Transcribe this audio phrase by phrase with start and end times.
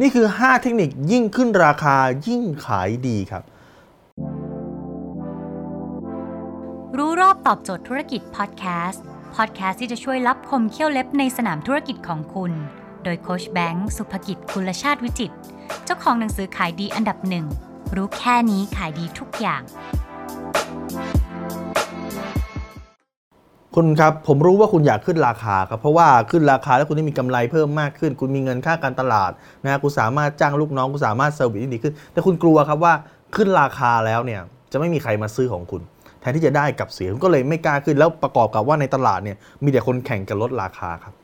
[0.00, 1.96] นี่คือ 5 เทคนิคยิ่งขึ้นราคา
[2.28, 3.42] ยิ่งขายดีครับ
[6.96, 9.04] รู้รอบตอบโจทย์ธุรกิจพอดแคสต์
[9.36, 12.52] พอดแคสต์ที่จะช่วยรับคมเขี้ยวเล็บในสนามธุรกิจของคุณ
[13.04, 15.32] โดยโคชแบงค์สุภกิจคุลชาติวิจิต
[15.84, 17.46] เจ้าของหนังสือขายดีอันดับหนึ่ง
[17.96, 19.62] รู้แค่นี้ขายดีทุกอย่าง
[23.78, 29.30] คุณครับผมรู้ว่าคุณอยากขึ้นราคาครับเพราะว่าขึ้นราคาแล้วคุณได้มีกำไรเพิ่มมากขึ้น คุณมีเงินค่าการตลาด
[29.64, 32.92] นะคุณสามารถจ้างลูกน้องคุณสามารถ service ที่ดีขึ้น แต่คุณกลัวครับว่า
[33.36, 34.40] ขึ้นราคาแล้วเนี่ย
[34.72, 35.82] จะไม่มีใครมาซื้อของคุณ
[36.20, 41.14] แทนที่จะได้กับเสียคุณก็เลยไม่กล้าขึ้นแล้วประกอบกับว่าในตลาดเนี่ยมีแต่คนแข่งกันลดราคาครับ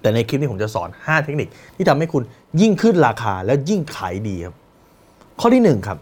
[0.00, 2.22] แต่ในคลิปนี้ผมจะสอน 5 เทคนิคที่ทำให้คุณ
[2.60, 4.54] ยิ่งขึ้นราคาแล้วยิ่งขายดีครับ
[5.40, 5.98] ข้อที่ 1 ครับ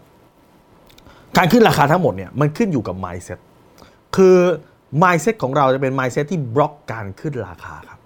[1.37, 3.39] การขึ้นราคาทั้งหมดเนี่ยมันขึ้นอยู่กับ mindset
[4.15, 4.35] คือ
[5.01, 7.99] mindset ของเราจะเป็น mindset ที่บล็อกการขึ้นราคาครับ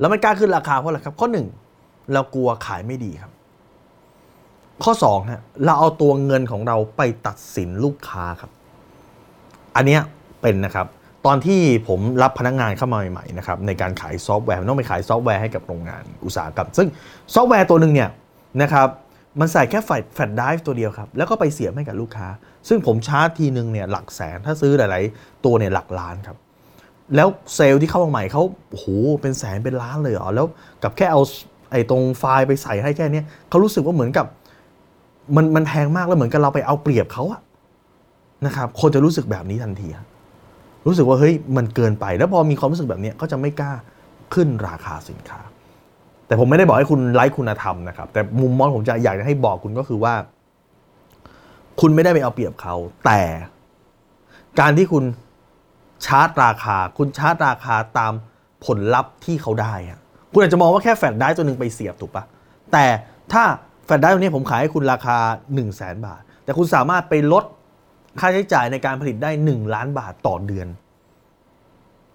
[0.00, 1.28] แล้วไม่กล้าขึ้นราคาเพราะอะไรครับ ข้อ
[1.70, 3.32] 1 เรากลัวขายไม่ดีครับ
[4.84, 8.50] ข้อ2ฮะเราเอาตัวเงินของเราไปตัดสินลูกค้าครับ
[9.76, 10.00] อันเนี้ย
[10.42, 10.86] เป็นนะครับ
[11.26, 16.88] ตอนที่ผมรับพนักงานเข้ามาใหม่ๆนะครับในการขายซอฟต์แวร์ต้องไปขายซอฟต์แวร์ให้กับโรงงานอุตสาหกรรม ซึ่ง
[17.34, 18.10] ซอฟต์แวร์ตัวหนึ่งเนี่ย
[18.62, 18.88] นะครับ
[19.40, 22.26] มันใส่แค่แฟลชแฟลชไดรฟ์ตัวเดียวครับ แล้วก็ไปเสียบให้กับลูกค้า
[22.68, 26.36] ซึ่งผมชาร์จทีหนึ่งเนี่ยหลักแสนถ้าซื้อหลาย ๆ ตัวเนี่ยหลักล้านครับ
[27.16, 28.86] แล้วเซลล์ที่เข้ามาใหม่เขาโอ้โห
[29.20, 30.46] เป็นแสนเป็นล้านเลยเหรอแล้ว
[30.82, 31.20] กับแค่เอา
[31.72, 34.26] ไอ้ตรงไฟล์ไปใส่ให้แค่เนี้ยเขารู้สึกว่าเหมือนกับ
[35.36, 37.40] มันมันแพงมากแล้วเหมือนกับเราไปเอาเปรียบเขาอะ
[38.46, 39.88] นะครับคนจะรู้สึกแบบนี้ทันที
[40.86, 43.72] รู้สึกว่าเฮ้ยมันเกินไป แล้วพอมีความรู้สึกแบบนี้ก็จะไม่กล้า
[44.34, 45.40] ขึ้นราคาสินค้า
[46.26, 50.14] แต่ผมไม่ได้บอกให้คุณไร้คุณธรรมนะครับ แต่มุมมองผมจะอยากจะให้บอกคุณก็คือว่า
[51.80, 52.74] คุณไม่ได้ไปเอาเปรียบเขา
[53.06, 53.20] แต่
[54.60, 55.04] การที่คุณ
[56.06, 58.12] ชาร์จราคา คุณชาร์จราคาตาม
[58.64, 59.98] ผลลัพธ์ที่เขาได้อะ
[60.32, 62.24] คุณอาจจะมองว่าแค่แฟลชไดรฟ์ตัวหนึ่งไปเสียบถูกปะ
[62.72, 62.86] แต่
[63.32, 63.44] ถ้า
[63.84, 67.44] แฟลชไดรฟ์ตัวนี้ผมขายให้คุณราคา 1 0 0 0 0แบาท แต่คุณสามารถไปลด
[68.20, 70.68] ค่าใช้จ่ายในการผลิตได้ 1 ล้านบาทต่อเดือน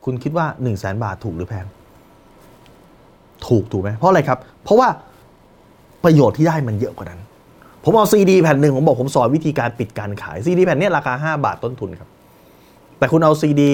[0.05, 1.65] คุณคิดว่า 1 0 0 0 0แบาทถูกหรือแพง
[3.47, 4.89] ถูกถูกไหมเพราะอะไรครับ เพราะว่า
[6.03, 7.21] ประโยชน์ที่ได้มันเยอะกว่านั้น
[7.83, 12.09] ผมเอาซีดีแผ่นหนึ่งผมบอกผมสอนวิธีการปิดการขายซีดีแผ่นนี้ราคา 5 บาทต้นทุนครับ
[12.97, 13.71] แต่คุณเอาซีดี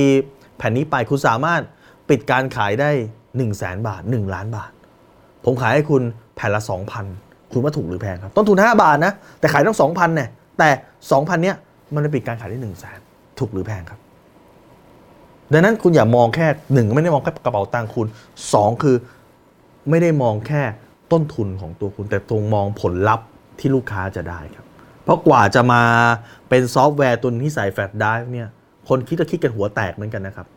[0.58, 1.62] แผ่นนี้ไปคุณสามารถ
[2.10, 4.72] ปิดการขายได้ 1 0 0 0 0แบาท 1 ล้านบาท
[5.46, 6.02] ผมขายให้คุณ
[6.36, 6.62] แผ่นละ
[7.08, 10.70] 2,000 คุณว่าถูกหรือแพงครับ ต้นทุน 5 บาทนะ แต่ขายต้อง 2,000เนี่ยแต่
[11.10, 11.56] 2,000 เนี้ย
[11.94, 13.00] มันจะปิดการขายได้ 1 0 0 0 0แสน
[13.40, 14.00] ถูกหรือแพงครับ
[15.54, 18.08] ดังนั้นคุณอย่ามองแค่หนึ่งไม่ได้มองแค่กระเป๋าตังค์คุณ
[18.54, 18.96] สองคือ
[19.90, 20.62] ไม่ได้มองแค่
[21.12, 23.28] ต้นทุนของตัวคุณ แต่ต้องมองผลลัพธ์
[23.60, 24.66] ที่ลูกค้าจะได้ครับ
[25.04, 25.84] เพราะกว่าจะมา
[26.50, 28.48] เป็นซอฟต์แวร์ตัวที่ใส่แฟลชไดรฟ์เนี่ย
[28.90, 30.48] คนคิดก็คิดกันหัวแตกเหมือนกันนะครับ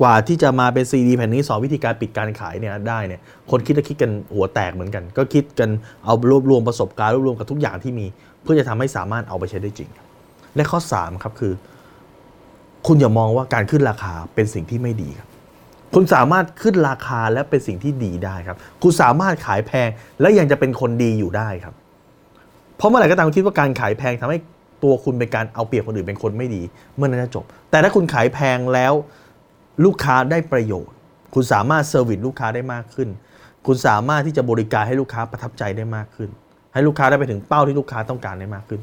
[0.00, 5.70] กว่าที่จะมาเป็นซีดีแผ่นนี้สอนวิธีการปิดการขายเนี่ยได้เนี่ยคนคิดก็คิดกันหัวแตกเหมือนกัน ก็คิดกัน
[6.04, 8.06] เอารวบรวมประสบการณ์รวบรวมกับทุกอย่างที่มี
[8.42, 9.90] เพื่อจะทำให้สามารถเอาไปใช้ได้จริง
[10.56, 11.52] และข้อ3ครับคือ
[12.86, 15.28] คุณอย่ามองว่าการขึ้นราคาเป็นสิ่งที่ไม่ดีครับ
[15.94, 19.88] คุณสามารถขึ้นราคาและเป็นสิ่งที่ดีได้ครับ คุณสามารถขายแพง
[20.20, 21.74] และยังจะเป็นคนดีอยู่ได้ครับ
[22.76, 24.38] เพราะเมื่อไหร่ก็ตามคุณคิดว่าการขายแพงทำให้
[24.82, 26.62] ตัวคุณเป็นการเอาเปรียบคนอื่นเป็นคนไม่ดี
[26.96, 28.92] เมื่อนั้นจะจบ แต่ถ้าคุณขายแพงแล้ว
[29.84, 30.94] ลูกค้าได้ประโยชน์
[31.34, 33.08] คุณสามารถ service ลูกค้าได้มากขึ้น
[33.66, 36.30] คุณสามารถที่จะบริการให้ลูกค้าประทับใจได้มากขึ้น
[36.74, 38.80] ให้ลูกค้าได้ไปถึงเป้าที่ลูกค้าต้องการได้มากขึ้น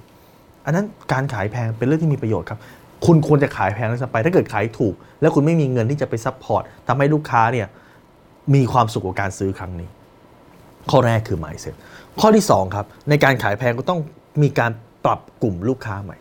[0.65, 2.59] ดังนั้นการขายแพงเป็นเรื่องที่มีประโยชน์ครับ
[3.05, 7.67] คุณควรจะขายแพงแล้วไปถ้าเกิดขายถูก แล้วคุณไม่มีเงินที่จะไป support ทำให้ลูกค้าเนี่ย
[8.55, 9.89] มีความสุขกับการซื้อครั้งนี้
[10.89, 11.75] ข้อแรกคือ mindset
[12.19, 13.99] ข้อที่ 2 ครับ ในการขายแพงก็ต้อง
[14.43, 14.71] มีการ
[15.05, 16.17] ปรับกลุ่มลูกค้าใหม่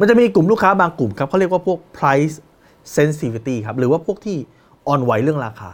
[0.00, 2.36] มันจะมีกลุ่มลูกค้าบางกลุ่มครับเขาเรียกว่าพวก price
[2.96, 4.36] sensitivity ครับ หรือว่าพวกที่
[4.86, 5.72] อ่อนไหวเรื่องราคา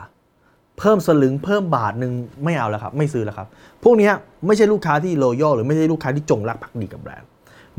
[0.78, 2.12] เพิ่มสลึงเพิ่มบาทหนึ่ง
[2.44, 3.48] ไม่เอาแล้วครับ ไม่ซื้อแล้วครับ
[3.82, 4.10] พวกนี้
[4.46, 7.28] ไม่ใช่ลูกค้าที่ loyal หรือไม่ใช่ลูกค้าที่จงรักภักดีกับแบรนด์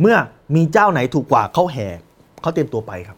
[0.01, 0.15] เมื่อ
[0.55, 1.87] มีเจ้าไหนถูกกว่าเขาแห่
[2.41, 3.17] เขาเตรียมตัวไปครับ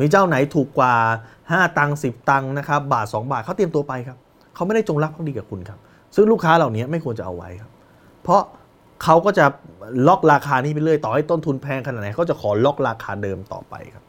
[0.00, 0.94] มีเจ้าไหนถูกกว่า
[1.36, 4.18] 5 ตังค์10 ตังค์นะครับบาท 2 บาทเขาเตรียมตัวไปครับ
[4.54, 5.78] เขาไม่ได้จงรักภักดีกับคุณครับ
[6.14, 7.70] ซึ่งลูกค้าเหล่านี้ไม่ควรจะเอาไว้ครับ
[8.22, 8.42] เพราะ
[9.02, 9.44] เขาก็จะ
[10.06, 14.04] ล็อกราคานี้ไปเรื่อยต่อให้ต้นทุนแพงขนาดไหนเขาจะขอล็อกราคาเดิมต่อไปครับ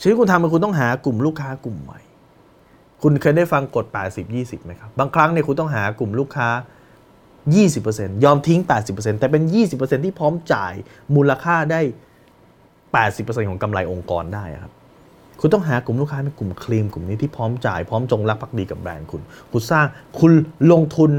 [0.00, 2.00] ชีวิตคุณทำมันคุณต้องหากลุ่มลูกค้ากลุ่มใหม่
[3.02, 6.48] คุณเคยได้ฟังกฎ 80 20ไหมครับ บางครั้งเนี่ยคุณต้องหากลุ่มลูกค้า
[7.56, 8.60] 20%ยอมทิ้ง
[8.90, 9.42] 80%แต่เป็น
[9.74, 10.72] 20%ที่พร้อมจ่าย
[11.14, 11.80] มูลค่าได้
[12.84, 14.72] 80%ของกำไรองค์กรได้ครับ
[15.40, 19.22] คุณต้องหากลุ่มลูกค้าเป็นกลุ่มคลีมกลุ่มนี้ที่พร้อมจ่ายพร้อมจงรักภักดีกับแบรนด์คุณ
[19.52, 19.86] คุณสร้าง
[20.18, 20.32] คุณ
[20.72, 21.10] ลงทุน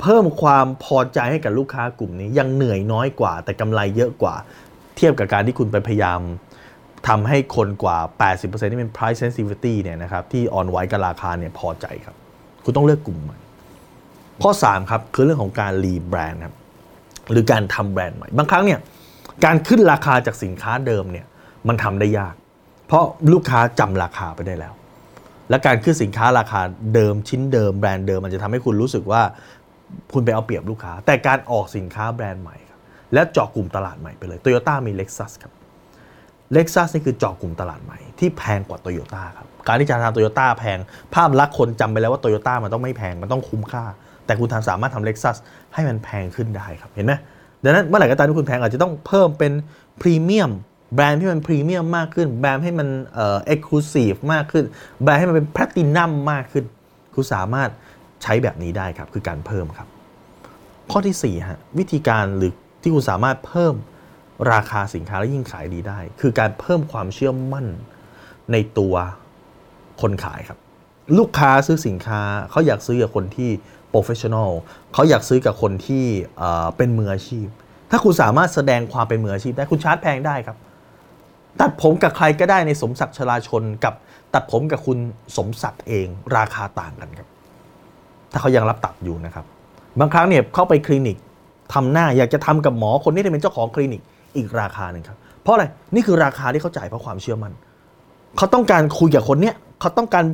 [0.00, 4.34] เพิ่มความพอใจให้กับลูกค้ากลุ่มนี้ ยังเหนื่อยน้อยกว่า แต่กำไรเยอะกว่า
[4.96, 6.20] เทียบกับการที่คุณไปพยายาม
[7.08, 7.98] ทำให้คนกว่า
[8.30, 12.16] 80%ที่เป็น price sensitivity เนี่ยนะครับที่อ่อนไหวกับราคาเนี่ยพอใจครับ
[12.64, 13.38] คุณต้องเลือกกลุ่มใหม่
[14.42, 16.56] ข้อ 3 ครับ คือเรื่องของการรีแบรนด์ครับ
[17.30, 18.78] หรือการทำแบรนด์ใหม่ บางครั้งเนี่ย
[19.44, 21.26] การขึ้นราคาจากสินค้าเดิมเนี่ย
[21.68, 22.34] มันทำได้ยาก
[22.88, 24.72] เพราะลูกค้าจำราคาไปได้แล้ว
[25.50, 26.60] และการขึ้นสินค้าราคา
[26.94, 29.22] เดิมชิ้นเดิมแบรนด์เดิมมันจะทำให้คุณรู้สึกว่า
[30.12, 32.78] คุณไปเอาเปรียบลูกค้า แต่การออกสินค้าแบรนด์ใหม่ครับ
[33.14, 35.52] และเจาะกลุ่มตลาดใหม่ไปเลยโตโยต้ามี Lexus ครับ
[36.56, 40.78] Lexus นี่คือเจาะกลุ่มตลาดใหม่ที่แพงกว่าโตโยต้าครับ การที่จะทำโตโยต้าแพง
[41.14, 43.84] ภาพลักษณ์คนจำไปแล้วว่าโตโยต้ามันต้องไม่แพง มันต้องคุ้มค่า
[44.26, 45.36] แต่คุณทำสามารถทำ Lexus
[45.74, 47.12] ให้มันแพงขึ้นได้ครับ เห็นไหม
[47.64, 49.52] ดังนั้นเมื่อไหร่ก็ตามที่คุณแพงอาจจะต้องเพิ่มเป็น
[50.00, 50.50] พรีเมียม
[50.94, 54.64] แบรนด์ที่มันพรีเมียมมากขึ้น แบรนด์ให้มันเอ่อ exclusive มากขึ้น
[55.02, 56.64] แบรนด์ให้มันเป็นแพลตินัมมากขึ้น
[57.14, 57.70] คุณสามารถ
[58.22, 59.88] ใช้แบบนี้ได้ครับ คือการเพิ่มครับ
[60.90, 62.52] ข้อที่4ฮะวิธีการหรือ
[62.82, 63.74] ที่คุณสามารถเพิ่ม
[64.52, 67.66] ราคาสินค้าและยิ่งขายดีได้ คือการเพิ่มความเชื่อมั่น
[68.52, 68.94] ในตัว
[70.00, 70.58] คนขายครับ
[71.18, 72.20] ลูกค้าซื้อสินค้า
[72.50, 73.50] เขาอยากซื้อกับคนที่
[73.90, 74.50] professional
[74.94, 76.04] เขาอยากซื้อกับคนที่
[76.38, 77.46] เอ่อเป็นมืออาชีพ
[77.90, 80.56] ถ้าคุณสามารถแสดงความเป็นมืออาชีพได้คุณชาร์จแพงได้ครับ
[81.60, 83.94] ตัดผมกับใครก็ได้ในสมศักดิ์ชลาชลกับ
[84.34, 84.98] ตัดผมกับคุณ
[85.36, 86.06] สมศักดิ์เอง
[86.36, 87.28] ราคาต่างกันครับ
[88.32, 89.44] ถ้าเขายังรับตัดอยู่นะครับ
[90.00, 91.16] บางครั้งเนี่ยเข้าไปคลินิก
[91.74, 94.02] ทำหน้าอยากจะทำกับหมอคนนี้ที่เป็นเจ้าของคลินิก
[94.36, 95.64] อีกราคาหนึ่งครับ เพราะอะไร
[95.94, 97.52] นี่คือราคาที่เขาจ่ายเพราะความเชื่อมั่น
[98.36, 100.24] เขาต้องการคุยกับคนเนี้ยเขาต้องการ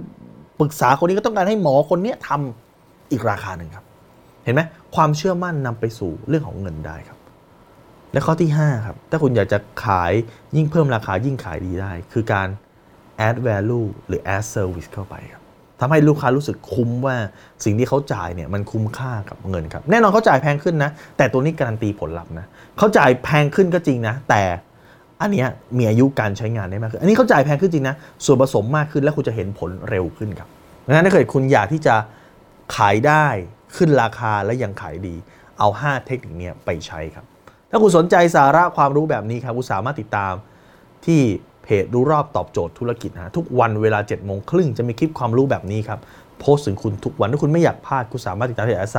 [0.61, 3.85] ปรึกษาคนนี้ก็ต้องการให้หมอคนเนี้ยทำอีกราคาหนึ่งครับ
[4.44, 4.61] เห็นไหม
[4.94, 7.19] ความเชื่อมั่นนำไปสู่เรื่องของเงินได้ครับ
[8.14, 10.12] และข้อที่ 5 ครับ ถ้าคุณอยากจะขาย
[10.56, 12.49] ยิ่งเพิ่มราคายิ่งขายดีได้ คือการ
[13.28, 15.43] add value หรือ add service เข้าไปครับ
[15.81, 17.16] ทำให้ลูกค้ารู้สึกคุ้มว่า
[17.64, 22.46] สิ่งที่เขาจ่ายเนี่ยมันคุ้มค่ากับเงินครับ แน่นอนเขาจ่ายแพงขึ้นนะ แต่ตัวนี้การันตีผลลัพธ์นะ
[22.78, 24.43] เขาจ่ายแพงขึ้นก็จริงนะ แต่
[25.20, 30.49] อันเนี้ยมีอายุการใช้งานได้มากขึ้น อันนี้เขาจ่ายแพงขึ้นจริงนะ ส่วนผสมมากขึ้นและคุณจะเห็นผลเร็วขึ้นครับ
[30.87, 31.94] ดังนั้นถ้าเกิดคุณอยากที่จะ
[32.76, 33.26] ขายได้
[33.76, 35.14] ขึ้นราคาและยังขายดี
[35.58, 37.25] เอา 5 เทคนิคนี้ไปใช้ครับ
[37.75, 40.32] ถ้าคุณสนใจสาระความรู้แบบนี้ครับคุณสามารถติดตาม
[41.06, 41.21] ที่
[41.62, 46.00] เพจรู้รอบตอบโจทย์ธุรกิจนะฮะทุกวันเวลาเจ็ดโมงครึ่งจะมีคลิปความรู้แบบนี้ครับ
[46.41, 48.99] โพสต์ถึงคุณทุกวันถ้าคุณไม่อยากพลาดคุณสามารถติดตามที่แอสไซ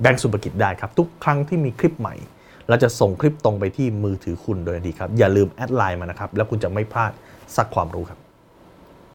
[0.00, 2.14] แบงก์สุภกิจได้ครับทุกครั้งที่มีคลิปใหม่
[2.68, 7.12] เราจะส่งคลิปตรงไปที่มือถือคุณโดยทันทีครับอย่าลืม add LINE มานะครับแล้วคุณจะไม่พลาด
[7.56, 8.18] สักความรู้ครับ